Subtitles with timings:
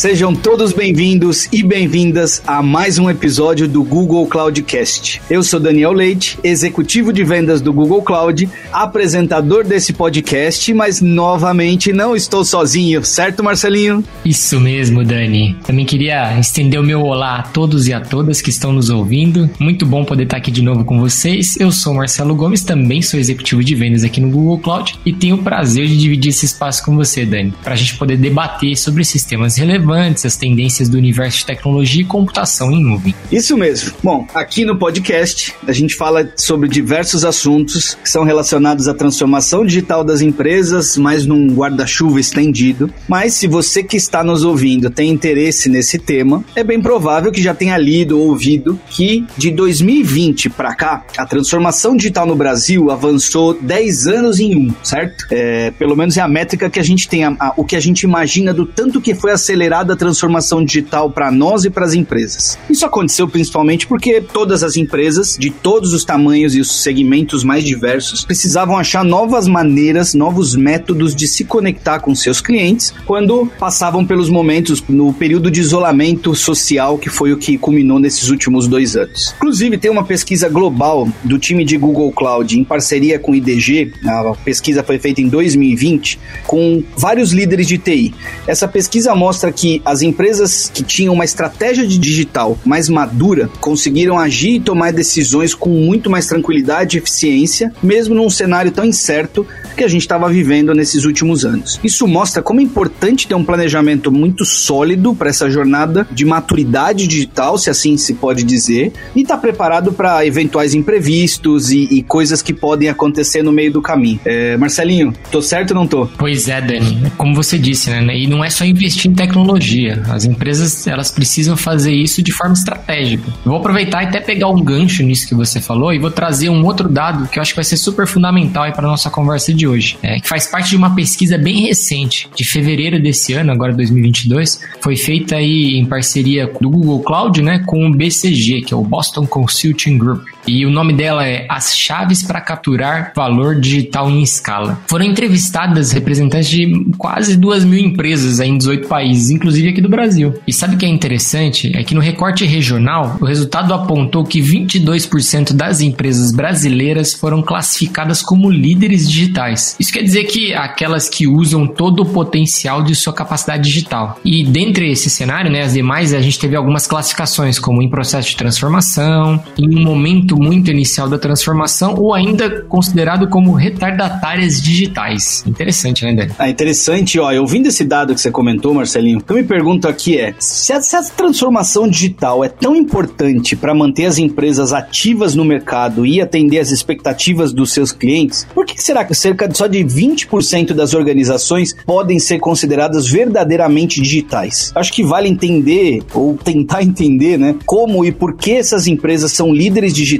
[0.00, 5.20] Sejam todos bem-vindos e bem-vindas a mais um episódio do Google Cloudcast.
[5.28, 11.92] Eu sou Daniel Leite, executivo de vendas do Google Cloud, apresentador desse podcast, mas novamente
[11.92, 14.02] não estou sozinho, certo, Marcelinho?
[14.24, 15.54] Isso mesmo, Dani.
[15.66, 19.50] Também queria estender o meu olá a todos e a todas que estão nos ouvindo.
[19.58, 21.60] Muito bom poder estar aqui de novo com vocês.
[21.60, 25.36] Eu sou Marcelo Gomes, também sou executivo de vendas aqui no Google Cloud e tenho
[25.36, 29.04] o prazer de dividir esse espaço com você, Dani, para a gente poder debater sobre
[29.04, 33.14] sistemas relevantes relevantes, as tendências do universo de tecnologia e computação em nuvem.
[33.30, 33.92] Isso mesmo.
[34.02, 39.64] Bom, aqui no podcast a gente fala sobre diversos assuntos que são relacionados à transformação
[39.64, 42.92] digital das empresas, mas num guarda-chuva estendido.
[43.08, 47.42] Mas se você que está nos ouvindo tem interesse nesse tema, é bem provável que
[47.42, 52.90] já tenha lido ou ouvido que de 2020 para cá, a transformação digital no Brasil
[52.90, 55.26] avançou 10 anos em um, certo?
[55.30, 57.80] É, pelo menos é a métrica que a gente tem, a, a, o que a
[57.80, 61.94] gente imagina do tanto que foi acelerado acelerada transformação digital para nós e para as
[61.94, 62.58] empresas.
[62.68, 67.64] Isso aconteceu principalmente porque todas as empresas, de todos os tamanhos e os segmentos mais
[67.64, 74.04] diversos, precisavam achar novas maneiras, novos métodos de se conectar com seus clientes quando passavam
[74.04, 78.96] pelos momentos no período de isolamento social que foi o que culminou nesses últimos dois
[78.96, 79.34] anos.
[79.36, 83.92] Inclusive, tem uma pesquisa global do time de Google Cloud em parceria com o IDG,
[84.04, 88.14] a pesquisa foi feita em 2020, com vários líderes de TI.
[88.46, 94.18] Essa pesquisa mostra que as empresas que tinham uma estratégia de digital mais madura conseguiram
[94.18, 99.46] agir e tomar decisões com muito mais tranquilidade e eficiência, mesmo num cenário tão incerto
[99.80, 101.80] que a gente estava vivendo nesses últimos anos.
[101.82, 107.06] Isso mostra como é importante ter um planejamento muito sólido para essa jornada de maturidade
[107.06, 112.02] digital, se assim se pode dizer, e estar tá preparado para eventuais imprevistos e, e,
[112.02, 114.20] coisas que podem acontecer no meio do caminho.
[114.24, 116.06] É, Marcelinho, tô certo ou não tô?
[116.06, 117.10] Pois é, Dani.
[117.16, 118.16] Como você disse, né?
[118.16, 120.02] E não é só investir em tecnologia tecnologia.
[120.10, 123.24] As empresas elas precisam fazer isso de forma estratégica.
[123.44, 126.48] Eu vou aproveitar e até pegar um gancho nisso que você falou e vou trazer
[126.48, 129.66] um outro dado que eu acho que vai ser super fundamental para nossa conversa de
[129.66, 129.69] hoje,
[130.02, 134.60] é, que faz parte de uma pesquisa bem recente, de fevereiro desse ano, agora 2022,
[134.80, 138.82] foi feita aí em parceria do Google Cloud, né, com o BCG, que é o
[138.82, 140.24] Boston Consulting Group.
[140.46, 144.78] E o nome dela é As Chaves para Capturar Valor Digital em Escala.
[144.86, 150.34] Foram entrevistadas representantes de quase duas mil empresas em 18 países, inclusive aqui do Brasil.
[150.46, 151.70] E sabe o que é interessante?
[151.76, 158.22] É que no recorte regional, o resultado apontou que 22% das empresas brasileiras foram classificadas
[158.22, 159.76] como líderes digitais.
[159.78, 164.18] Isso quer dizer que aquelas que usam todo o potencial de sua capacidade digital.
[164.24, 168.28] E dentre esse cenário, né, as demais, a gente teve algumas classificações, como em processo
[168.28, 175.44] de transformação, em um momento muito inicial da transformação, ou ainda considerado como retardatárias digitais.
[175.46, 176.32] Interessante, né, Dani?
[176.38, 177.32] Ah, interessante, ó.
[177.40, 180.80] Ouvindo esse dado que você comentou, Marcelinho, que eu me pergunto aqui é: se a,
[180.80, 186.20] se a transformação digital é tão importante para manter as empresas ativas no mercado e
[186.20, 190.72] atender as expectativas dos seus clientes, por que será que cerca de só de 20%
[190.72, 194.72] das organizações podem ser consideradas verdadeiramente digitais?
[194.74, 199.52] Acho que vale entender ou tentar entender, né, como e por que essas empresas são
[199.52, 200.19] líderes digitais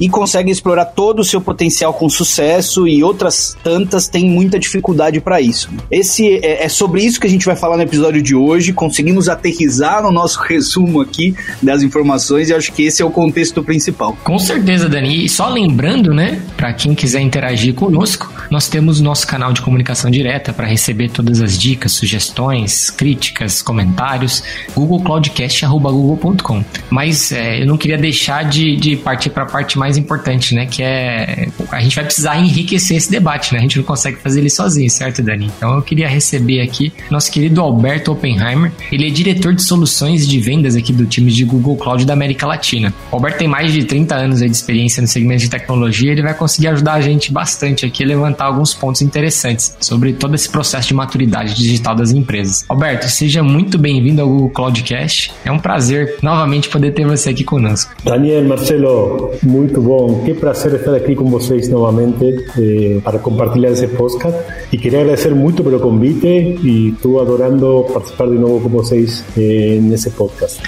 [0.00, 5.20] e conseguem explorar todo o seu potencial com sucesso e outras tantas têm muita dificuldade
[5.20, 5.70] para isso.
[5.90, 9.28] Esse é, é sobre isso que a gente vai falar no episódio de hoje, conseguimos
[9.28, 14.16] aterrizar no nosso resumo aqui das informações e acho que esse é o contexto principal.
[14.24, 15.24] Com certeza, Dani.
[15.24, 20.10] E só lembrando, né, para quem quiser interagir conosco, nós temos nosso canal de comunicação
[20.10, 24.42] direta para receber todas as dicas, sugestões, críticas, comentários,
[24.74, 26.64] googlecloudcast.google.com.
[26.90, 30.66] Mas é, eu não queria deixar de, de partir para a parte mais importante, né,
[30.66, 33.58] que é a gente vai precisar enriquecer esse debate, né?
[33.58, 35.50] A gente não consegue fazer ele sozinho, certo, Dani?
[35.56, 38.72] Então eu queria receber aqui nosso querido Alberto Oppenheimer.
[38.90, 42.46] Ele é diretor de soluções de vendas aqui do time de Google Cloud da América
[42.46, 42.92] Latina.
[43.10, 46.12] O Alberto tem mais de 30 anos de experiência no segmento de tecnologia.
[46.12, 50.34] Ele vai conseguir ajudar a gente bastante aqui a levantar alguns pontos interessantes sobre todo
[50.34, 52.64] esse processo de maturidade digital das empresas.
[52.68, 55.32] Alberto, seja muito bem-vindo ao Google Cloudcast.
[55.44, 57.94] É um prazer novamente poder ter você aqui conosco.
[58.04, 60.22] Daniel, Marcelo, muito bom.
[60.24, 62.24] Que prazer estar aqui com vocês novamente
[62.58, 64.38] eh, para compartilhar esse podcast.
[64.72, 69.78] E queria agradecer muito pelo convite e estou adorando participar de novo com vocês eh,
[69.80, 70.60] nesse podcast.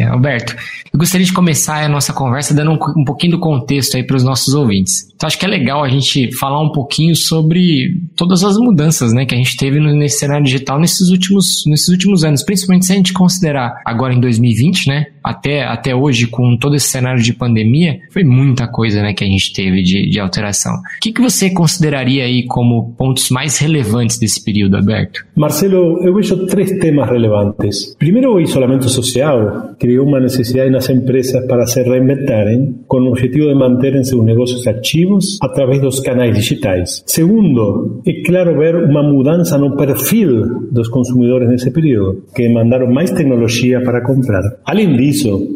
[0.00, 0.56] É, Alberto,
[0.92, 4.16] eu gostaria de começar a nossa conversa dando um, um pouquinho do contexto aí para
[4.16, 5.10] os nossos ouvintes.
[5.14, 9.26] Então, acho que é legal a gente falar um pouquinho sobre todas as mudanças né,
[9.26, 12.96] que a gente teve nesse cenário digital nesses últimos, nesses últimos anos, principalmente se a
[12.96, 17.98] gente considerar agora em 2020, né, até, até hoje, com todo esse cenário de pandemia,
[18.10, 20.72] foi muita coisa né, que a gente teve de, de alteração.
[20.72, 25.24] O que, que você consideraria aí como pontos mais relevantes desse período aberto?
[25.36, 27.94] Marcelo, eu vejo três temas relevantes.
[27.98, 33.48] Primeiro, o isolamento social criou uma necessidade nas empresas para se reinventarem com o objetivo
[33.48, 37.02] de manterem seus negócios ativos através dos canais digitais.
[37.06, 43.10] Segundo, é claro ver uma mudança no perfil dos consumidores nesse período, que demandaram mais
[43.10, 44.42] tecnologia para comprar.
[44.64, 45.09] Além disso,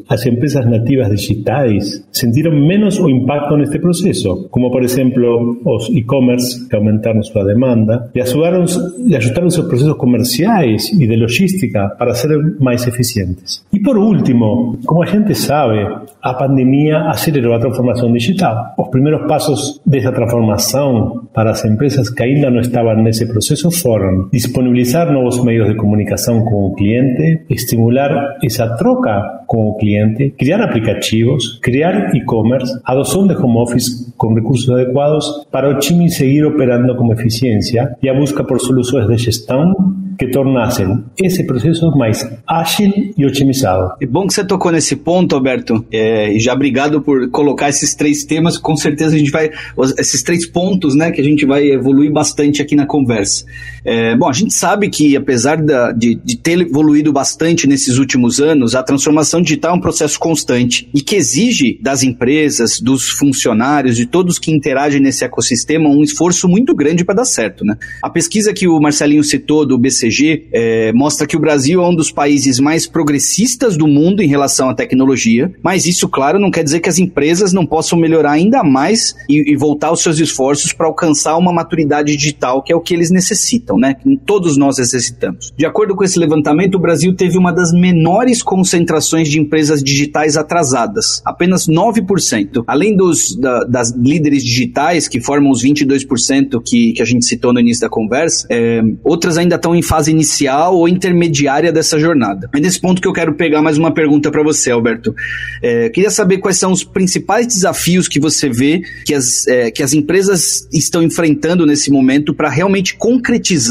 [0.09, 6.69] as empresas nativas digitais sentiram menos o impacto neste processo, como por exemplo os e-commerce
[6.69, 8.65] que aumentaram sua demanda ajudaram,
[9.07, 12.31] e ajustaram seus processos comerciais e de logística para ser
[12.61, 13.65] mais eficientes.
[13.73, 15.87] E por último, como a gente sabe,
[16.23, 18.75] a pandemia acelerou a transformação digital.
[18.79, 24.29] Os primeiros passos dessa transformação para as empresas que ainda não estavam nesse processo foram
[24.33, 30.61] disponibilizar novos meios de comunicação com o cliente, estimular essa troca com o cliente, criar
[30.63, 36.97] aplicativos, criar e-commerce, adoção de home office com recursos adequados para o time seguir operando
[36.97, 39.75] com eficiência e a busca por soluções de gestão
[40.19, 43.95] que tornassem esse processo mais ágil e otimizado.
[44.01, 48.25] É bom que você tocou nesse ponto, Alberto, é, já obrigado por colocar esses três
[48.25, 49.51] temas, com certeza a gente vai,
[49.99, 53.45] esses três pontos, né, que a gente vai evoluir bastante aqui na conversa.
[53.85, 58.41] É, bom, a gente sabe que apesar da, de, de ter evoluído bastante nesses últimos
[58.41, 63.97] anos, a transformação digital é um processo constante e que exige das empresas, dos funcionários,
[63.97, 67.77] de todos que interagem nesse ecossistema um esforço muito grande para dar certo, né?
[68.03, 71.89] A pesquisa que o Marcelinho citou do BC BCG é, mostra que o Brasil é
[71.89, 76.51] um dos países mais progressistas do mundo em relação à tecnologia, mas isso, claro, não
[76.51, 80.19] quer dizer que as empresas não possam melhorar ainda mais e, e voltar os seus
[80.19, 83.95] esforços para alcançar uma maturidade digital, que é o que eles necessitam, né?
[83.95, 85.53] Que todos nós necessitamos.
[85.57, 90.37] De acordo com esse levantamento, o Brasil teve uma das menores concentrações de empresas digitais
[90.37, 92.65] atrasadas, apenas 9%.
[92.67, 97.53] Além dos, da, das líderes digitais, que formam os 22% que, que a gente citou
[97.53, 102.49] no início da conversa, é, outras ainda estão em fase inicial ou intermediária dessa jornada.
[102.55, 105.15] É nesse ponto que eu quero pegar mais uma pergunta para você, Alberto.
[105.63, 109.83] É, queria saber quais são os principais desafios que você vê que as, é, que
[109.83, 113.64] as empresas estão enfrentando nesse momento para realmente concretizar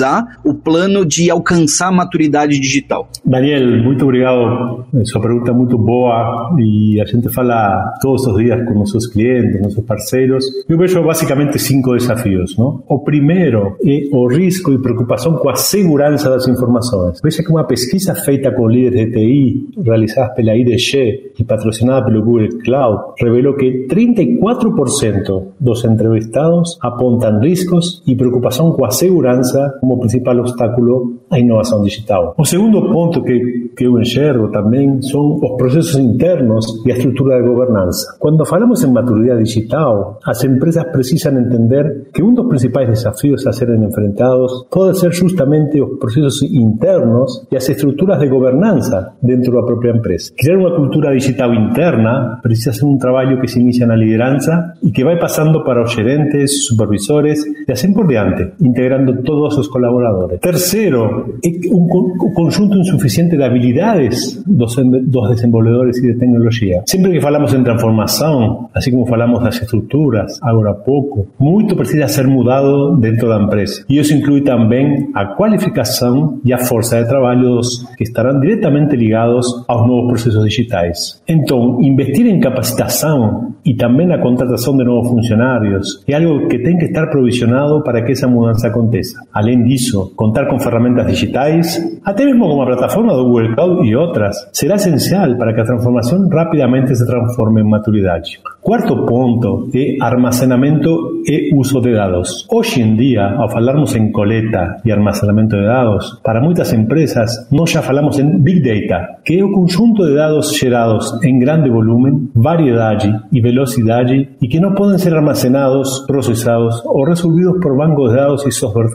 [0.43, 3.07] o plano de alcançar a maturidade digital.
[3.25, 4.85] Daniel, muito obrigado.
[5.05, 9.61] Sua pergunta é muito boa e a gente fala todos os dias com nossos clientes,
[9.61, 10.45] nossos parceiros.
[10.67, 12.57] Eu vejo basicamente cinco desafios.
[12.57, 12.83] Não?
[12.87, 17.19] O primeiro é o risco e preocupação com a segurança das informações.
[17.23, 22.23] Veja que uma pesquisa feita com líderes de TI, realizada pela IDG e patrocinada pelo
[22.23, 29.99] Google Cloud, revelou que 34% dos entrevistados apontam riscos e preocupação com a segurança como
[29.99, 32.33] principal obstáculo à inovação digital.
[32.37, 37.41] O segundo ponto que, que eu enxergo também são os processos internos e a estrutura
[37.41, 38.15] de governança.
[38.17, 43.51] Quando falamos em maturidade digital, as empresas precisam entender que um dos principais desafios a
[43.51, 49.63] serem enfrentados pode ser justamente os procesos internos e as estruturas de governança dentro da
[49.63, 50.31] própria empresa.
[50.37, 54.91] Criar uma cultura digital interna precisa ser um trabalho que se inicia na liderança e
[54.91, 60.39] que vai passando para os gerentes, supervisores e assim por diante, integrando todos os colaboradores.
[60.39, 61.39] Terceiro,
[61.71, 61.87] um
[62.33, 66.83] conjunto insuficiente de habilidades dos, dos desenvolvedores e de tecnologia.
[66.85, 72.07] Sempre que falamos em transformação, assim como falamos das estruturas, agora há pouco, muito precisa
[72.07, 73.83] ser mudado dentro da empresa.
[73.89, 77.59] E isso inclui também a qualificação e a força de trabalho
[77.97, 81.21] que estarão diretamente ligados aos novos processos digitais.
[81.27, 86.77] Então, investir em capacitação e também na contratação de novos funcionários é algo que tem
[86.77, 89.19] que estar provisionado para que essa mudança aconteça.
[89.33, 93.95] Além disso, contar com ferramentas digitais, até mesmo como a plataforma do Google Cloud e
[93.95, 98.39] outras, será essencial para que a transformação rapidamente se transforme em maturidade.
[98.61, 102.47] Quarto ponto é armazenamento e uso de dados.
[102.49, 107.69] Hoje em dia, ao falarmos em coleta e armazenamento de dados, para muitas empresas, nós
[107.71, 112.29] já falamos em Big Data, que é o conjunto de dados gerados em grande volume,
[112.33, 118.15] variedade e velocidade e que não podem ser armazenados, processados ou resolvidos por bancos de
[118.15, 118.93] dados e software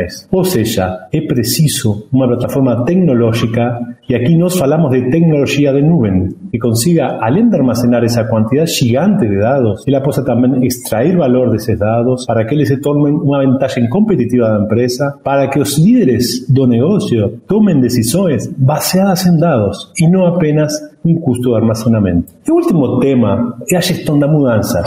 [0.00, 0.28] tradicionais.
[0.30, 6.28] Ou seja, é preciso uma plataforma tecnológica e aqui nós falamos de tecnologia de nuvem,
[6.50, 11.50] que consiga, além de armazenar essa quantidade gigante de dados, ela possa também extrair valor
[11.50, 15.78] desses dados para que eles se tornem uma vantagem competitiva da empresa, para que os
[15.78, 20.72] líderes do negócio tomem decisões baseadas em dados e não apenas
[21.04, 22.32] um custo de armazenamento.
[22.46, 24.82] E o último tema é a gestão da mudança.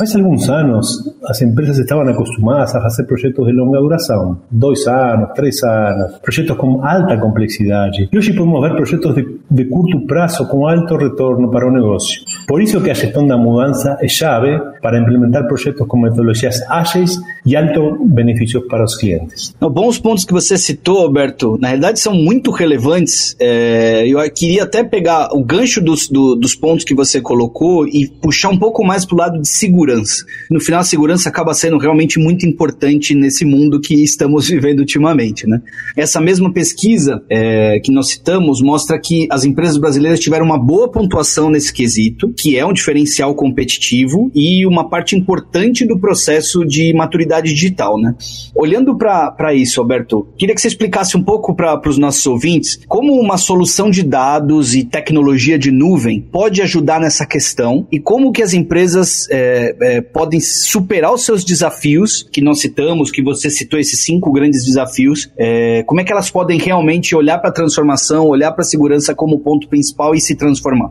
[0.00, 5.30] Hace algunos años las empresas estaban acostumbradas a hacer proyectos de longa duración, dos años,
[5.34, 7.90] tres años, proyectos con alta complejidad.
[8.10, 12.22] Y hoy podemos ver proyectos de, de curto plazo con alto retorno para un negocio.
[12.46, 17.18] Por eso que a gestión da mudança é chave para implementar projetos com metodologias ágeis
[17.44, 19.52] e alto benefícios para os clientes.
[19.60, 23.34] Bons pontos que você citou, Alberto, na realidade são muito relevantes.
[23.40, 28.06] É, eu queria até pegar o gancho dos, do, dos pontos que você colocou e
[28.06, 30.24] puxar um pouco mais para o lado de segurança.
[30.48, 35.48] No final, a segurança acaba sendo realmente muito importante nesse mundo que estamos vivendo ultimamente.
[35.48, 35.60] Né?
[35.96, 40.88] Essa mesma pesquisa é, que nós citamos mostra que as empresas brasileiras tiveram uma boa
[40.88, 46.92] pontuação nesse quesito, que é um diferencial competitivo e uma parte importante do processo de
[46.92, 48.14] maturidade digital, né?
[48.54, 53.14] Olhando para isso, Alberto, queria que você explicasse um pouco para os nossos ouvintes como
[53.14, 58.42] uma solução de dados e tecnologia de nuvem pode ajudar nessa questão e como que
[58.42, 63.78] as empresas é, é, podem superar os seus desafios, que nós citamos, que você citou
[63.78, 68.26] esses cinco grandes desafios, é, como é que elas podem realmente olhar para a transformação,
[68.26, 70.90] olhar para a segurança como ponto principal e se transformar?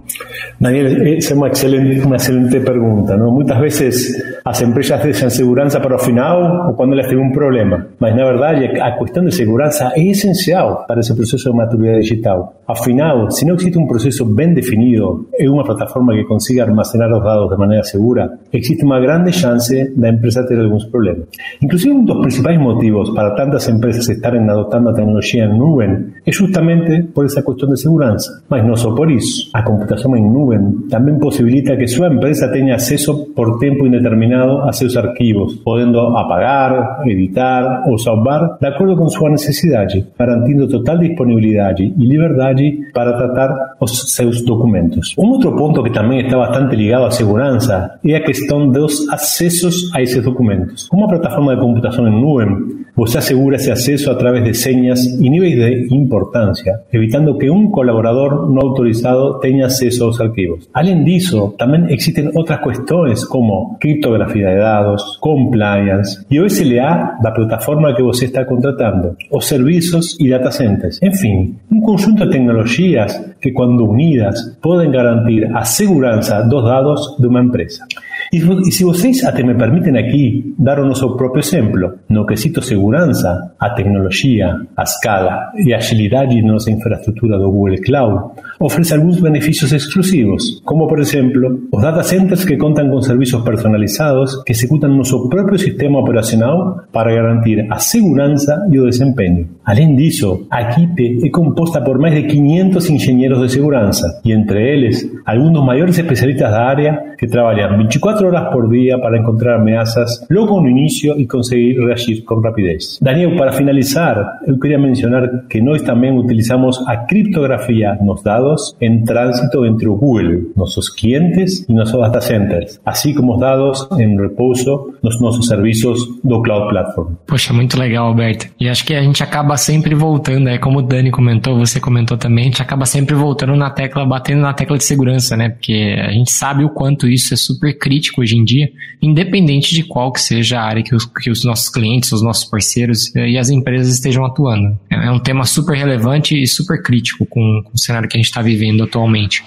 [0.60, 3.15] Daniel, essa é uma excelente, uma excelente pergunta.
[3.18, 3.32] Não?
[3.32, 7.88] Muitas vezes as empresas deixam segurança para o final ou quando elas têm um problema.
[8.00, 12.54] Mas, na verdade, a de segurança é essencial para esse processo de maturidade digital.
[12.68, 17.24] Afinal, se não existe um processo bem definido e uma plataforma que consiga armazenar os
[17.24, 21.27] dados de maneira segura, existe uma grande chance da empresa ter alguns problemas.
[21.62, 26.32] Inclusive, um dos principais motivos para tantas empresas estarem adotando a tecnologia em nuvem é
[26.32, 28.44] justamente por essa questão de segurança.
[28.50, 29.50] Mas não só por isso.
[29.54, 34.72] A computação em nuvem também possibilita que sua empresa tenha acesso por tempo indeterminado a
[34.72, 41.91] seus arquivos, podendo apagar, editar ou salvar de acordo com sua necessidade, garantindo total disponibilidade
[41.98, 45.15] e liberdade para tratar os seus documentos.
[45.17, 49.89] Um outro ponto que também está bastante ligado à segurança é a questão dos acessos
[49.96, 50.88] a esses documentos.
[50.94, 55.89] Uma plataforma de computação em nuvem, você assegura esse acesso através de senhas e níveis
[55.89, 60.70] de importância, evitando que um colaborador não autorizado tenha acesso aos arquivos.
[60.74, 67.32] Além disso, também existem outras questões como criptografia de dados, compliance e o SLA da
[67.32, 71.00] plataforma que você está contratando, os serviços e data centers.
[71.02, 77.28] Enfim, um conjunto de tecnologias que, quando unidas, podem garantir a segurança dos dados de
[77.28, 77.86] uma empresa.
[78.36, 83.54] E, se vocês até me permitem aqui dar o nosso próprio exemplo, no quesito segurança,
[83.58, 89.22] a tecnologia, a escala e a agilidade de nossa infraestrutura do Google Cloud oferece alguns
[89.22, 94.94] benefícios exclusivos, como por exemplo, os data centers que contam com serviços personalizados que executam
[94.94, 99.48] nosso próprio sistema operacional para garantir a segurança e o desempenho.
[99.63, 104.62] Além disso, a equipe é composta por mais de 500 engenheiros de segurança e entre
[104.62, 109.55] eles, alguns dos maiores especialistas da área que trabalham 24 horas por dia para encontrar
[109.55, 113.00] ameaças logo no início e conseguir reagir com rapidez.
[113.01, 119.03] Daniel, para finalizar, eu queria mencionar que nós também utilizamos a criptografia nos dados em
[119.03, 124.15] trânsito entre o Google, nossos clientes e nossos data centers, assim como os dados em
[124.20, 127.13] repouso nos nossos serviços do Cloud Platform.
[127.27, 128.48] Poxa, muito legal, Alberto.
[128.60, 132.17] E acho que a gente acaba sempre voltando, é como o Dani comentou, você comentou
[132.17, 135.50] também, a gente acaba sempre voltando na tecla, batendo na tecla de segurança, né?
[135.50, 138.70] Porque a gente sabe o quanto isso é super crítico hoje em dia,
[139.02, 142.46] independente de qual que seja a área que os, que os nossos clientes, os nossos
[142.46, 144.78] parceiros e as empresas estejam atuando.
[144.90, 148.28] É um tema super relevante e super crítico com, com o cenário que a gente
[148.28, 149.44] está vivendo atualmente.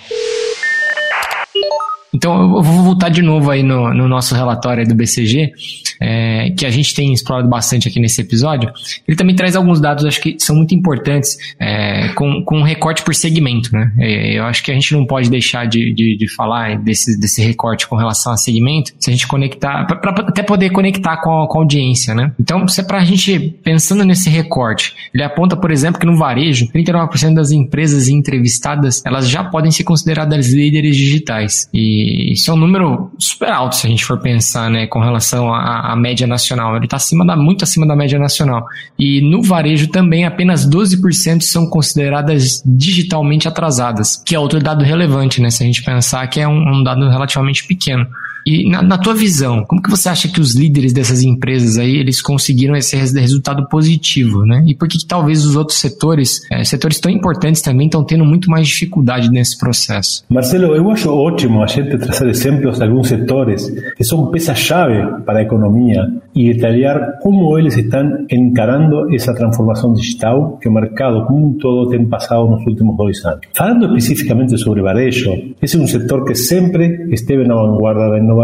[2.15, 5.53] Então, eu vou voltar de novo aí no, no nosso relatório do BCG,
[6.00, 8.73] é, que a gente tem explorado bastante aqui nesse episódio.
[9.07, 13.15] Ele também traz alguns dados, acho que são muito importantes, é, com, com recorte por
[13.15, 13.93] segmento, né?
[13.99, 17.43] É, eu acho que a gente não pode deixar de, de, de falar desse, desse
[17.43, 21.49] recorte com relação a segmento, se a gente conectar, para até poder conectar com a,
[21.49, 22.33] com a audiência, né?
[22.41, 26.17] Então, se é para a gente, pensando nesse recorte, ele aponta, por exemplo, que no
[26.17, 31.69] varejo, 39% das empresas entrevistadas, elas já podem ser consideradas líderes digitais.
[31.73, 31.98] E
[32.33, 35.93] isso é um número super alto se a gente for pensar, né, com relação à,
[35.93, 36.76] à média nacional.
[36.76, 38.64] Ele está acima da, muito acima da média nacional.
[38.99, 45.40] E no varejo também apenas 12% são consideradas digitalmente atrasadas, que é outro dado relevante,
[45.40, 48.07] né, se a gente pensar que é um, um dado relativamente pequeno.
[48.49, 51.97] E na, na, tua visão, como que você acha que os líderes dessas empresas aí,
[51.97, 54.64] eles conseguiram esse resultado positivo, né?
[54.67, 58.25] E por que, que talvez os outros setores, é, setores tão importantes também, estão tendo
[58.25, 60.25] muito mais dificuldade nesse processo?
[60.31, 65.40] Marcelo, eu acho ótimo a gente trazer exemplos de alguns setores que são peça-chave para
[65.40, 71.49] a economia e detalhar como eles estão encarando essa transformação digital que o mercado como
[71.49, 73.40] um todo tem passado nos últimos dois anos.
[73.52, 78.38] Falando especificamente sobre varejo, esse é um setor que sempre esteve na vanguarda da inovação,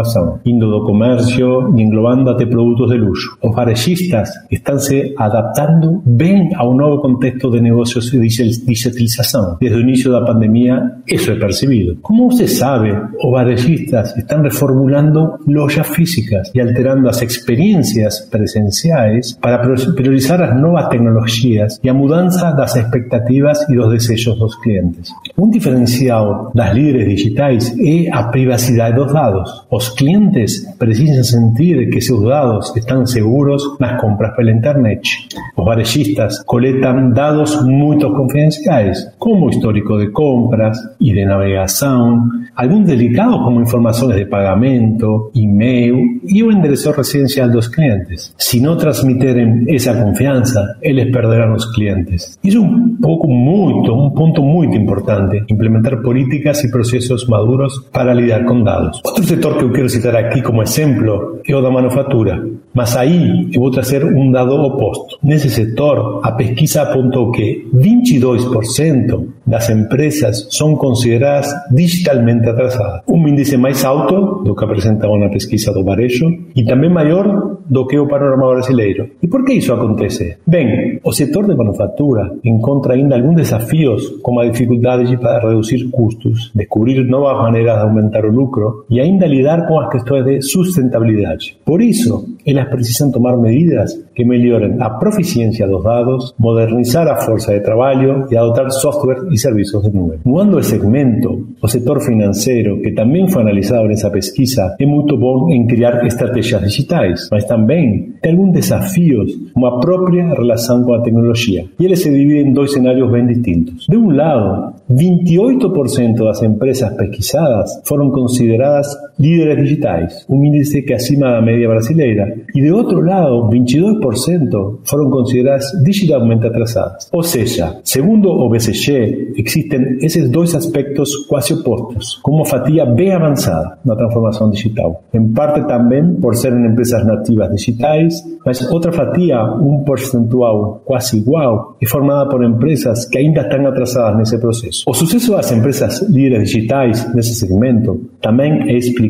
[0.45, 3.37] indo do comércio e englobando até produtos de luxo.
[3.41, 9.57] Os varejistas estão se adaptando bem ao novo contexto de negócios e digitalização.
[9.59, 11.97] Desde o início da pandemia, isso é percebido.
[12.01, 19.59] Como você sabe, os varejistas estão reformulando lojas físicas e alterando as experiências presenciais para
[19.59, 25.11] priorizar as novas tecnologias e a mudança das expectativas e dos desejos dos clientes.
[25.37, 29.65] Um diferencial das líderes digitais é a privacidade dos dados.
[29.85, 35.27] Os clientes precisam sentir que seus dados estão seguros nas compras pela internet.
[35.55, 42.87] Os varejistas coletam dados muito confidenciais, como o histórico de compras e de navegação, alguns
[42.87, 48.33] delicados como informações de pagamento, e-mail e o endereço residencial dos clientes.
[48.39, 52.39] Se não transmitirem essa confiança, eles perderão os clientes.
[52.43, 58.15] Isso é um pouco muito, um ponto muito importante, implementar políticas e processos maduros para
[58.15, 58.99] lidar com dados.
[59.05, 62.47] Outro setor eu quero citar aqui como exemplo é o da manufatura.
[62.73, 65.17] Mas aí eu vou trazer um dado oposto.
[65.23, 73.01] Nesse setor, a pesquisa apontou que 22% das empresas são consideradas digitalmente atrasadas.
[73.07, 76.25] Um índice mais alto do que apresentava na pesquisa do varejo
[76.55, 79.09] e também maior do que o panorama brasileiro.
[79.21, 80.37] E por que isso acontece?
[80.45, 86.51] Bem, o setor de manufatura encontra ainda alguns desafios, como a dificuldade de reduzir custos,
[86.53, 91.57] descobrir novas maneiras de aumentar o lucro e ainda lidar com as questões de sustentabilidade.
[91.65, 97.53] Por isso, elas precisam tomar medidas que melhoren a proficiencia dos dados, modernizar a força
[97.53, 100.19] de trabalho e adotar software e serviços de nuvem.
[100.25, 105.49] Mudando o segmento, o setor financeiro, que também foi analisado nessa pesquisa, é muito bom
[105.51, 111.65] em criar estratégias digitais, mas também tem alguns desafios, uma própria relação com a tecnologia.
[111.79, 113.85] E eles se dividem em dois cenários bem distintos.
[113.87, 118.87] De um lado, 28% das empresas pesquisadas foram consideradas
[119.19, 122.35] líderes digitais, um índice que acima da média brasileira.
[122.53, 127.09] E de outro lado, 22% foram consideradas digitalmente atrasadas.
[127.11, 133.13] Ou seja, segundo o BCG, existem esses dois aspectos quase opostos, com uma fatia bem
[133.13, 135.03] avançada na transformação digital.
[135.13, 141.75] Em parte também por serem empresas nativas digitais, mas outra fatia, um percentual quase igual,
[141.81, 144.83] é formada por empresas que ainda estão atrasadas nesse processo.
[144.87, 149.04] O sucesso das empresas líderes digitais nesse segmento também é explicado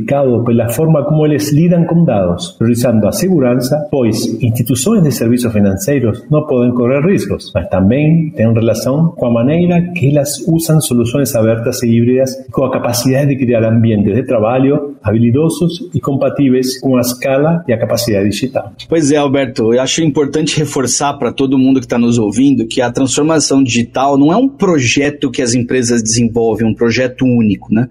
[0.45, 6.23] pela forma como eles lidam com dados, priorizando a segurança, pois instituições de serviços financeiros
[6.29, 11.35] não podem correr riscos, mas também tem relação com a maneira que elas usam soluções
[11.35, 16.97] abertas e híbridas com a capacidade de criar ambientes de trabalho habilidosos e compatíveis com
[16.97, 18.73] a escala e a capacidade digital.
[18.89, 22.81] Pois é, Alberto, eu acho importante reforçar para todo mundo que está nos ouvindo que
[22.81, 27.87] a transformação digital não é um projeto que as empresas desenvolvem, um projeto único, né?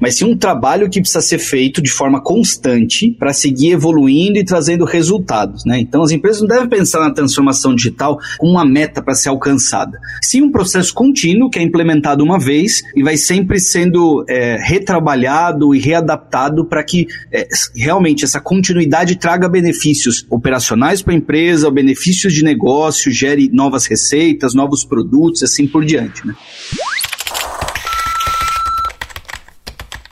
[0.00, 4.44] Mas sim um trabalho que precisa ser feito de forma constante para seguir evoluindo e
[4.44, 5.80] trazendo resultados, né?
[5.80, 9.98] Então as empresas não devem pensar na transformação digital como uma meta para ser alcançada.
[10.22, 15.74] Sim um processo contínuo que é implementado uma vez e vai sempre sendo é, retrabalhado
[15.74, 22.32] e readaptado para que é, realmente essa continuidade traga benefícios operacionais para a empresa, benefícios
[22.32, 26.34] de negócio, gere novas receitas, novos produtos, assim por diante, né?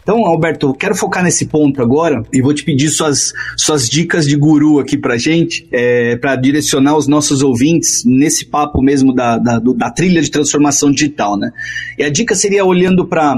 [0.09, 4.37] Então, Alberto, quero focar nesse ponto agora e vou te pedir suas, suas dicas de
[4.37, 9.59] guru aqui pra gente, é, para direcionar os nossos ouvintes nesse papo mesmo da, da,
[9.59, 11.51] da, trilha de transformação digital, né?
[11.99, 13.35] E a dica seria olhando para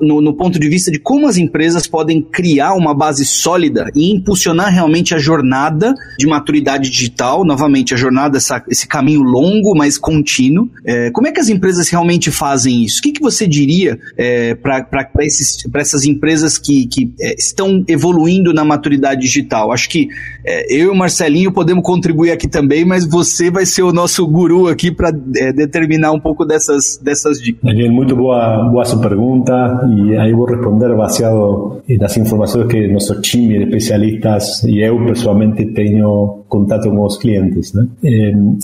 [0.00, 4.10] no, no, ponto de vista de como as empresas podem criar uma base sólida e
[4.10, 9.98] impulsionar realmente a jornada de maturidade digital, novamente a jornada, essa, esse caminho longo, mas
[9.98, 10.66] contínuo.
[10.82, 13.00] É, como é que as empresas realmente fazem isso?
[13.00, 15.58] O que, que você diria é, para esses
[15.90, 19.72] essas empresas que, que é, estão evoluindo na maturidade digital.
[19.72, 20.08] Acho que
[20.44, 24.26] é, eu e o Marcelinho podemos contribuir aqui também, mas você vai ser o nosso
[24.26, 27.60] guru aqui para é, determinar um pouco dessas, dessas dicas.
[27.90, 29.52] Muito boa, boa sua pergunta
[29.96, 35.66] e aí vou responder baseado nas informações que nosso time de especialistas e eu pessoalmente
[35.66, 37.72] tenho contato com os clientes.
[37.72, 37.86] Né?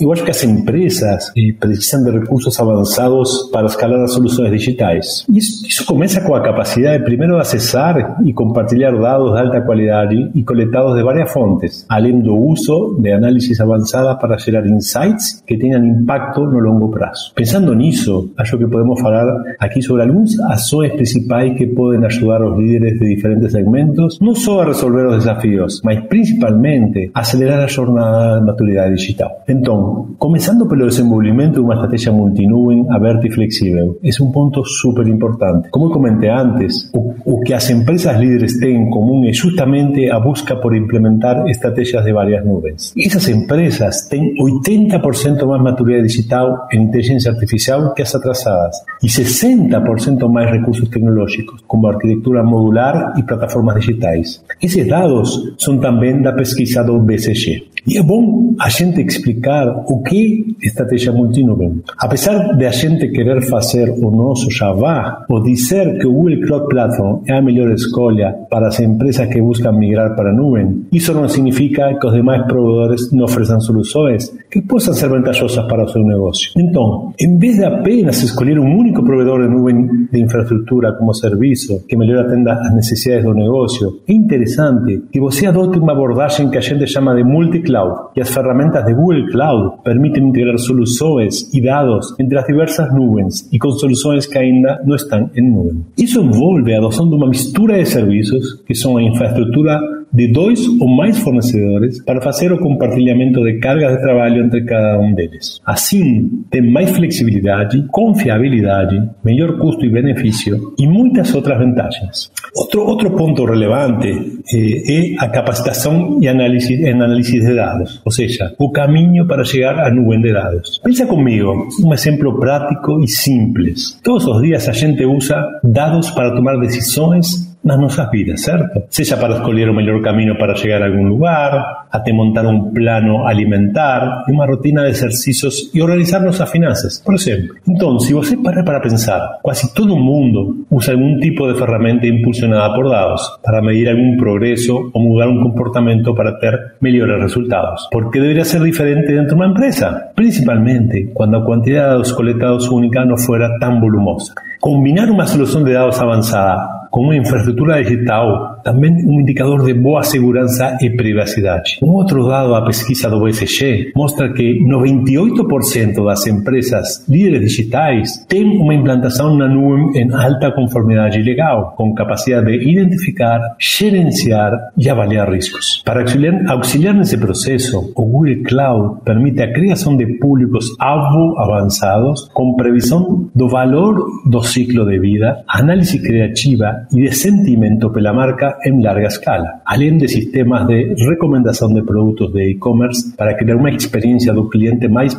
[0.01, 5.25] eu acho que as empresas precisam de recursos avançados para escalar as soluções digitais.
[5.33, 9.65] Isso, isso começa com a capacidade de primero de acessar y compartir datos de alta
[9.65, 15.41] calidad y coletados de varias fuentes, além do uso de análisis avanzada para gerar insights
[15.47, 17.31] que tengan impacto no longo prazo.
[17.33, 19.25] Pensando nisso, acho que podemos hablar
[19.57, 24.35] aquí sobre algunas ações principais que pueden ayudar a los líderes de diferentes segmentos, no
[24.35, 29.31] solo a resolver los desafíos, mas principalmente a acelerar la jornada de maturidad digital.
[29.47, 35.07] Entonces, comenzando pelo desenvolvimento de uma estratégia multinuvem aberta e flexível, es un punto súper
[35.07, 35.69] importante.
[35.69, 36.91] Como comenté antes,
[37.25, 42.03] o, que as empresas líderes têm em comum é justamente a busca por implementar estrategias
[42.03, 42.93] de varias nubes.
[42.95, 50.29] Esas empresas têm 80% más maturidad digital en inteligencia artificial que as atrasadas y 60%
[50.29, 54.43] más recursos tecnológicos, como arquitectura modular y plataformas digitais.
[54.59, 57.76] Esos dados son también da pesquisa do BCG.
[57.87, 61.81] E é bom a gente explicar o que é estratégia multinuvem.
[61.97, 66.67] Apesar de a gente querer fazer o nosso Java ou dizer que o Google Cloud
[66.67, 71.13] Platform é a melhor escolha para as empresas que buscam migrar para a nuvem, isso
[71.13, 75.87] não significa que os demais provedores não ofereçam soluções que possam ser vantajosas para o
[75.87, 76.51] seu negócio.
[76.57, 81.85] Então, em vez de apenas escolher um único provedor de nuvem de infraestrutura como serviço
[81.87, 86.57] que melhor atenda às necessidades do negócio, é interessante que você adote uma abordagem que
[86.57, 87.76] a gente chama de multi-cloud,
[88.15, 93.49] e as ferramentas de Google Cloud permitem integrar soluções e dados entre as diversas nuvens
[93.51, 95.85] e com soluções que ainda não estão em nuvem.
[95.97, 99.79] Isso envolve a adoção de uma mistura de serviços, que são a infraestrutura
[100.17, 104.99] de dois ou mais fornecedores para fazer o compartilhamento de cargas de trabalho entre cada
[104.99, 105.61] um deles.
[105.63, 112.31] Assim, tem mais flexibilidade, confiabilidade, melhor custo e benefício e muitas outras vantagens.
[112.55, 114.09] Outro, outro ponto relevante
[114.51, 119.43] eh, é a capacitação e análise, em análise de dados, ou seja, o caminho para
[119.43, 120.79] chegar à nuvem de dados.
[120.83, 123.99] Pensa comigo, um exemplo prático e simples.
[124.03, 128.83] Todos os dias a gente usa dados para tomar decisões nas nossas vidas, certo?
[128.89, 133.25] Seja para escolher o melhor caminho para chegar a algum lugar, até montar um plano
[133.25, 137.55] alimentar, uma rotina de exercícios e organizar nossas finanças, por exemplo.
[137.67, 142.73] Então, se você parar para pensar, quase todo mundo usa algum tipo de ferramenta impulsionada
[142.73, 147.87] por dados para medir algum progresso ou mudar um comportamento para ter melhores resultados.
[147.91, 150.11] Por que deveria ser diferente dentro de uma empresa?
[150.15, 154.33] Principalmente quando a quantidade de dados coletados única não fuera tão volumosa.
[154.59, 160.77] Combinar uma solução de dados avançada com infraestrutura digital, também um indicador de boa segurança
[160.81, 161.79] e privacidade.
[161.81, 168.43] Um outro dado da pesquisa do BCG mostra que 98% das empresas líderes digitais têm
[168.43, 175.31] uma implantação na nuvem em alta conformidade legal, com capacidade de identificar, gerenciar e avaliar
[175.31, 175.81] riscos.
[175.85, 182.55] Para auxiliar, auxiliar nesse processo, o Google Cloud permite a criação de públicos-alvo avançados com
[182.55, 188.81] previsão do valor do ciclo de vida, análise criativa y de sentimiento pela marca en
[188.81, 194.33] larga escala, além de sistemas de recomendação de produtos de e-commerce para criar uma experiência
[194.33, 195.15] do cliente mais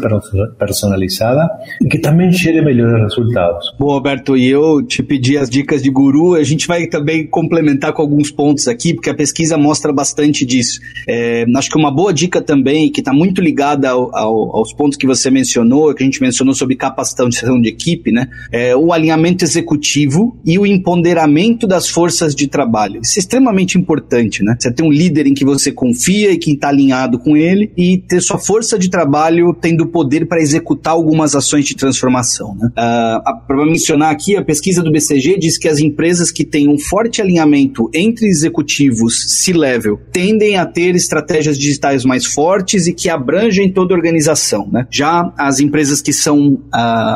[0.58, 1.48] personalizada
[1.80, 3.74] e que também gere melhores resultados.
[3.78, 7.92] Bom, Roberto, e eu te pedi as dicas de guru, a gente vai também complementar
[7.92, 10.80] com alguns pontos aqui, porque a pesquisa mostra bastante disso.
[11.06, 14.96] É, acho que uma boa dica também, que está muito ligada ao, ao, aos pontos
[14.96, 18.28] que você mencionou, que a gente mencionou sobre capacitação de equipe, né?
[18.52, 23.00] É, o alinhamento executivo e o empoderamento das forças de trabalho.
[23.02, 24.56] Isso extremamente importante, né?
[24.58, 27.98] Você ter um líder em que você confia e que está alinhado com ele e
[27.98, 32.68] ter sua força de trabalho tendo poder para executar algumas ações de transformação, né?
[32.68, 36.78] Uh, para mencionar aqui, a pesquisa do BCG diz que as empresas que têm um
[36.78, 43.70] forte alinhamento entre executivos C-level tendem a ter estratégias digitais mais fortes e que abrangem
[43.72, 44.86] toda a organização, né?
[44.90, 46.58] Já as empresas que são uh,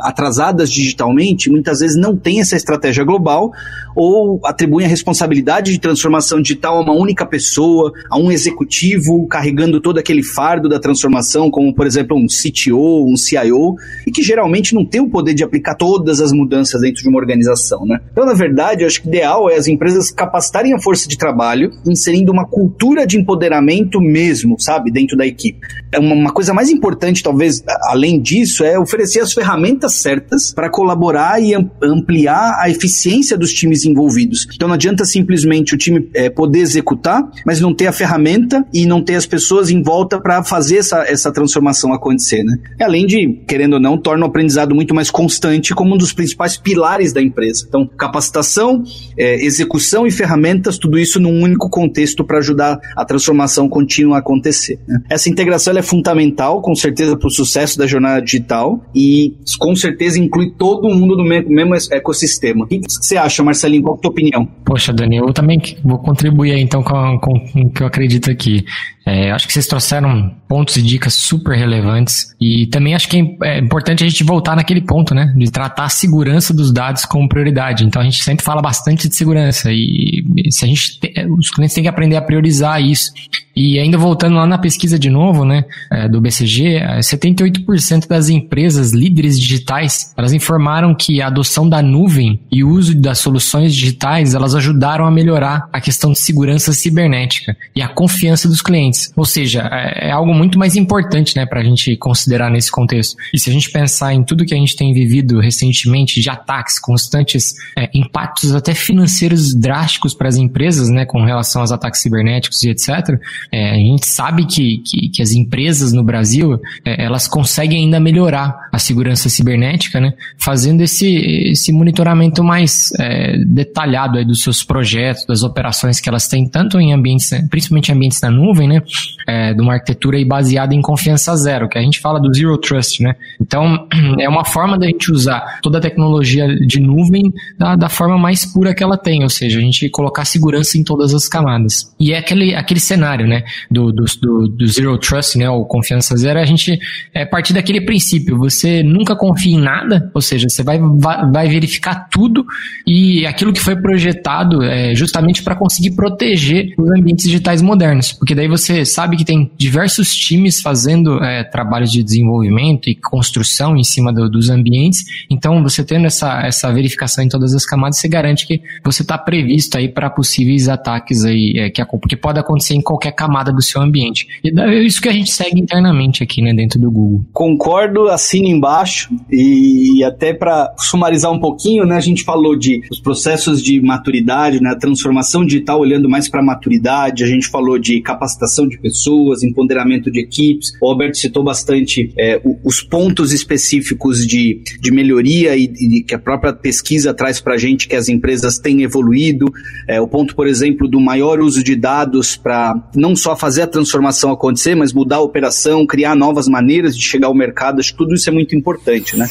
[0.02, 3.52] atrasadas digitalmente, muitas vezes não têm essa estratégia global
[3.94, 9.80] ou atribuem a responsabilidade de transformação digital a uma única pessoa, a um executivo carregando
[9.80, 13.76] todo aquele fardo da transformação, como por exemplo um CTO, um CIO,
[14.06, 17.18] e que geralmente não tem o poder de aplicar todas as mudanças dentro de uma
[17.18, 18.00] organização, né?
[18.10, 21.16] Então, na verdade, eu acho que o ideal é as empresas capacitarem a força de
[21.16, 25.60] trabalho, inserindo uma cultura de empoderamento mesmo, sabe, dentro da equipe.
[25.92, 31.42] É uma, coisa mais importante, talvez, além disso, é oferecer as ferramentas certas para colaborar
[31.42, 34.46] e ampliar a eficiência dos times envolvidos.
[34.54, 39.02] Então não adianta simplesmente time é, poder executar, mas não ter a ferramenta e não
[39.02, 42.58] ter as pessoas em volta para fazer essa, essa transformação acontecer, né?
[42.80, 46.56] Além de, querendo ou não, torna o aprendizado muito mais constante como um dos principais
[46.56, 47.64] pilares da empresa.
[47.68, 48.82] Então, capacitação,
[49.16, 54.18] é, execução e ferramentas, tudo isso num único contexto para ajudar a transformação contínua a
[54.20, 54.78] acontecer.
[54.86, 55.02] Né?
[55.10, 60.18] Essa integração é fundamental, com certeza, para o sucesso da jornada digital e com certeza
[60.18, 62.64] inclui todo mundo do mesmo ecossistema.
[62.64, 63.82] O que você acha, Marcelinho?
[63.82, 64.46] Qual a tua opinião?
[64.64, 68.30] Poxa, Daniel, eu também vou contribuir aí, então com, com, com o que eu acredito
[68.30, 68.64] aqui.
[69.04, 73.56] É, acho que vocês trouxeram pontos e dicas super relevantes e também acho que é,
[73.56, 77.28] é importante a gente voltar naquele ponto, né, de tratar a segurança dos dados como
[77.28, 77.84] prioridade.
[77.84, 81.00] Então a gente sempre fala bastante de segurança e se a gente,
[81.38, 83.12] os clientes têm que aprender a priorizar isso.
[83.54, 88.28] E ainda voltando lá na pesquisa de novo, né, é, do BCG, 78% é, das
[88.28, 93.74] empresas líderes digitais, elas informaram que a adoção da nuvem e o uso das soluções
[93.74, 98.91] digitais, elas ajudaram a melhorar a questão de segurança cibernética e a confiança dos clientes.
[99.16, 103.16] Ou seja, é, é algo muito mais importante, né, para a gente considerar nesse contexto.
[103.32, 106.78] E se a gente pensar em tudo que a gente tem vivido recentemente de ataques
[106.78, 112.62] constantes, é, impactos até financeiros drásticos para as empresas, né, com relação aos ataques cibernéticos
[112.62, 113.18] e etc.,
[113.50, 118.00] é, a gente sabe que, que, que, as empresas no Brasil, é, elas conseguem ainda
[118.00, 120.14] melhorar a segurança cibernética, né?
[120.38, 121.06] Fazendo esse,
[121.50, 126.80] esse monitoramento mais é, detalhado aí dos seus projetos, das operações que elas têm, tanto
[126.80, 128.81] em ambientes, principalmente em ambientes na nuvem, né?
[129.26, 132.58] É, de uma arquitetura aí baseada em confiança zero, que a gente fala do Zero
[132.58, 133.14] Trust, né?
[133.40, 133.86] Então,
[134.18, 138.44] é uma forma da gente usar toda a tecnologia de nuvem da, da forma mais
[138.44, 141.94] pura que ela tem, ou seja, a gente colocar segurança em todas as camadas.
[142.00, 143.44] E é aquele, aquele cenário, né?
[143.70, 146.78] do, do, do, do Zero Trust, né, ou confiança zero, a gente
[147.14, 151.48] é partir daquele princípio, você nunca confia em nada, ou seja, você vai, vai, vai
[151.48, 152.44] verificar tudo
[152.86, 158.34] e aquilo que foi projetado é justamente para conseguir proteger os ambientes digitais modernos, porque
[158.34, 163.84] daí você sabe que tem diversos times fazendo é, trabalhos de desenvolvimento e construção em
[163.84, 168.08] cima do, dos ambientes, então você tendo essa, essa verificação em todas as camadas, você
[168.08, 172.74] garante que você está previsto aí para possíveis ataques aí, é, que, que pode acontecer
[172.74, 174.26] em qualquer camada do seu ambiente.
[174.44, 177.24] E é isso que a gente segue internamente aqui, né, dentro do Google.
[177.32, 183.00] Concordo, assino embaixo e até para sumarizar um pouquinho, né, a gente falou de os
[183.00, 188.00] processos de maturidade, né, a transformação digital olhando mais para maturidade, a gente falou de
[188.00, 190.72] capacitação de pessoas, empoderamento de equipes.
[190.80, 196.18] O Alberto citou bastante é, os pontos específicos de, de melhoria e, e, que a
[196.18, 199.52] própria pesquisa traz para a gente que as empresas têm evoluído.
[199.88, 203.66] É, o ponto, por exemplo, do maior uso de dados para não só fazer a
[203.66, 207.80] transformação acontecer, mas mudar a operação, criar novas maneiras de chegar ao mercado.
[207.80, 209.28] Acho que tudo isso é muito importante, né?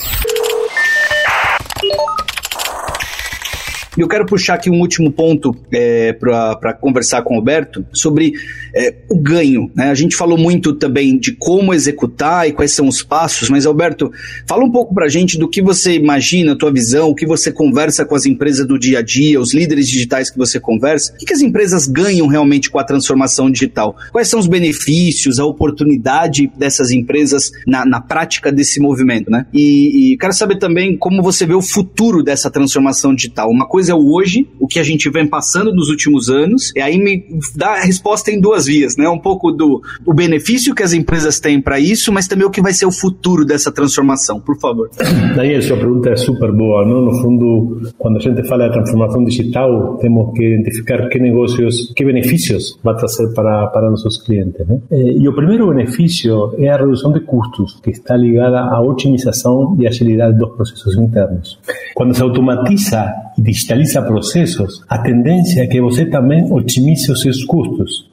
[3.97, 8.33] E eu quero puxar aqui um último ponto é, para conversar com o Alberto sobre
[8.73, 9.69] é, o ganho.
[9.75, 9.89] Né?
[9.89, 14.09] A gente falou muito também de como executar e quais são os passos, mas Alberto,
[14.47, 17.25] fala um pouco para a gente do que você imagina, a tua visão, o que
[17.25, 21.13] você conversa com as empresas do dia a dia, os líderes digitais que você conversa.
[21.13, 23.97] O que, que as empresas ganham realmente com a transformação digital?
[24.13, 29.29] Quais são os benefícios, a oportunidade dessas empresas na, na prática desse movimento?
[29.29, 29.45] Né?
[29.53, 33.49] E, e quero saber também como você vê o futuro dessa transformação digital.
[33.49, 36.71] Uma coisa coisa é o hoje, o que a gente vem passando nos últimos anos,
[36.75, 37.23] e aí me
[37.55, 39.09] dá a resposta em duas vias, né?
[39.09, 42.61] Um pouco do o benefício que as empresas têm para isso, mas também o que
[42.61, 44.89] vai ser o futuro dessa transformação, por favor.
[45.35, 46.85] Daniel, sua pergunta é super boa?
[46.85, 52.05] No fundo, quando a gente fala de transformação digital, temos que identificar que negócios, que
[52.05, 54.79] benefícios vai trazer para, para nossos clientes, né?
[54.91, 59.87] E o primeiro benefício é a redução de custos, que está ligada à otimização e
[59.87, 61.59] agilidade dos processos internos.
[61.95, 63.11] Quando se automatiza
[63.41, 67.45] digitaliza processos, a tendência é que você também otimize os seus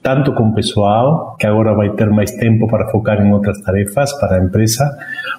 [0.03, 4.13] tanto com o pessoal, que agora vai ter mais tempo para focar em outras tarefas
[4.19, 4.85] para a empresa,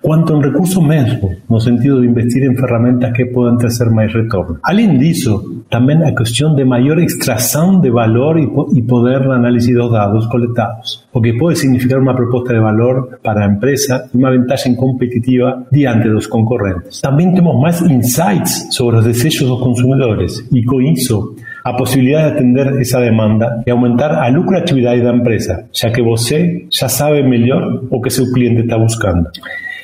[0.02, 4.58] quanto em recurso mesmo, no sentido de investir em ferramentas que podem trazer mais retorno.
[4.64, 9.92] Além disso, também a questão de maior extração de valor e poder na análise dos
[9.92, 14.32] dados coletados, o que pode significar uma proposta de valor para a empresa e uma
[14.32, 17.02] vantagem competitiva diante dos concorrentes.
[17.02, 22.38] Também temos mais insights sobre os desejos dos consumidores e, com isso, a possibilidade de
[22.38, 27.84] atender essa demanda e aumentar a lucratividade da empresa, já que você já sabe melhor
[27.92, 29.30] o que seu cliente está buscando.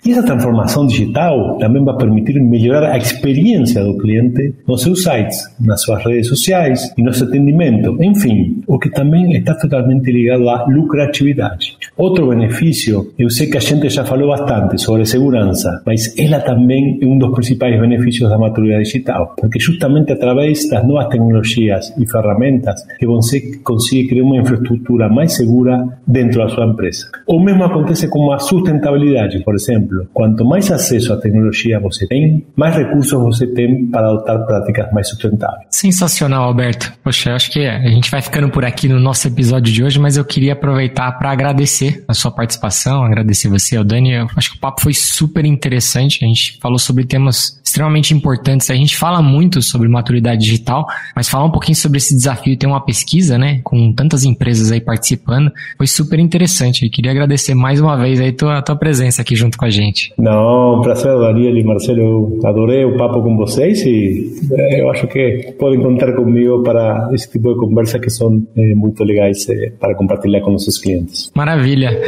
[0.06, 5.52] E essa transformação digital também vai permitir melhorar a experiência do cliente nos seus sites,
[5.60, 7.98] nas suas redes sociais e no seu atendimento.
[8.00, 11.76] Enfim, o que também está totalmente ligado à lucratividade.
[11.98, 17.00] Outro benefício, eu sei que a gente já falou bastante sobre segurança, mas ela também
[17.02, 22.06] é um dos principais benefícios da maturidade digital, porque justamente através das novas tecnologias e
[22.06, 27.08] ferramentas que você consegue criar uma infraestrutura mais segura dentro da sua empresa.
[27.26, 29.94] O mesmo acontece com a sustentabilidade, por exemplo.
[30.13, 35.10] Quanto mais acesso à tecnologia você tem, mais recursos você tem para adotar práticas mais
[35.10, 35.67] sustentáveis.
[35.69, 36.93] Sensacional, Alberto.
[37.03, 39.99] Poxa, eu acho que a gente vai ficando por aqui no nosso episódio de hoje,
[39.99, 44.13] mas eu queria aproveitar para agradecer a sua participação, agradecer você, o Dani.
[44.13, 46.23] Eu acho que o papo foi super interessante.
[46.23, 48.69] A gente falou sobre temas extremamente importantes.
[48.69, 52.58] A gente fala muito sobre maturidade digital, mas falar um pouquinho sobre esse desafio e
[52.58, 56.86] ter uma pesquisa, né, com tantas empresas aí participando, foi super interessante.
[56.86, 60.13] E queria agradecer mais uma vez aí tua, tua presença aqui junto com a gente.
[60.17, 61.95] Não, prazer, Daniel e Marcelo.
[61.99, 67.10] Eu adorei o papo com vocês e eh, eu acho que podem contar comigo para
[67.13, 71.32] esse tipo de conversa que são é, muito legais é, para compartilhar com nossos clientes.
[71.36, 71.99] Maravilha.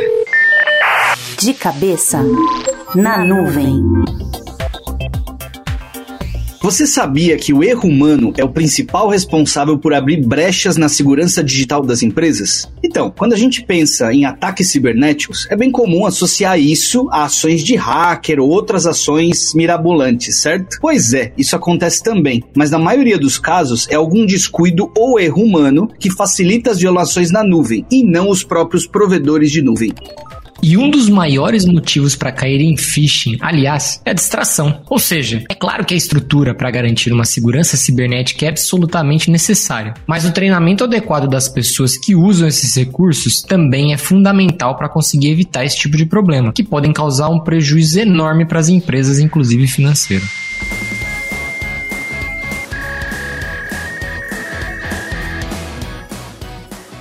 [1.42, 2.24] De cabeça
[2.96, 3.82] na nuvem.
[6.68, 11.42] Você sabia que o erro humano é o principal responsável por abrir brechas na segurança
[11.42, 12.70] digital das empresas?
[12.84, 17.64] Então, quando a gente pensa em ataques cibernéticos, é bem comum associar isso a ações
[17.64, 20.78] de hacker ou outras ações mirabolantes, certo?
[20.82, 25.44] Pois é, isso acontece também, mas na maioria dos casos é algum descuido ou erro
[25.44, 29.94] humano que facilita as violações na nuvem e não os próprios provedores de nuvem.
[30.62, 34.82] E um dos maiores motivos para cair em phishing, aliás, é a distração.
[34.90, 39.94] Ou seja, é claro que a estrutura para garantir uma segurança cibernética é absolutamente necessária,
[40.06, 45.32] mas o treinamento adequado das pessoas que usam esses recursos também é fundamental para conseguir
[45.32, 49.68] evitar esse tipo de problema, que podem causar um prejuízo enorme para as empresas, inclusive
[49.68, 50.26] financeiro.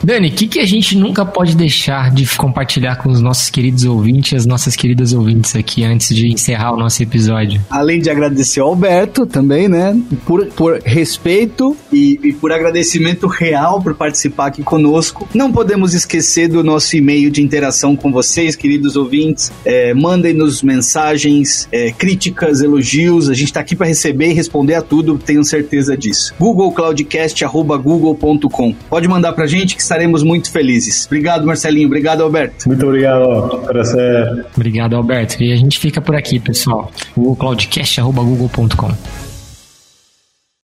[0.06, 3.84] Dani, o que, que a gente nunca pode deixar de compartilhar com os nossos queridos
[3.84, 7.60] ouvintes, as nossas queridas ouvintes aqui, antes de encerrar o nosso episódio?
[7.68, 10.00] Além de agradecer ao Alberto também, né?
[10.24, 15.28] Por, por respeito e, e por agradecimento real por participar aqui conosco.
[15.34, 19.50] Não podemos esquecer do nosso e-mail de interação com vocês, queridos ouvintes.
[19.64, 23.28] É, Mandem-nos mensagens, é, críticas, elogios.
[23.28, 26.32] A gente está aqui para receber e responder a tudo, tenho certeza disso.
[26.38, 31.06] googlecloudcast.google.com Pode mandar pra gente que está estaremos muito felizes.
[31.06, 31.86] Obrigado, Marcelinho.
[31.86, 32.68] Obrigado, Alberto.
[32.68, 33.58] Muito obrigado.
[33.66, 34.46] Prazer.
[34.54, 35.42] Obrigado, Alberto.
[35.42, 36.92] E a gente fica por aqui, pessoal.
[37.16, 39.35] O cloudcast.google.com.